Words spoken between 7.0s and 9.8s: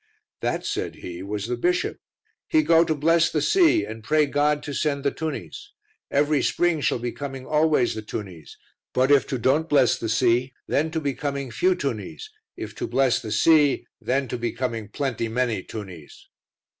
coming always the tunnies, but if to don't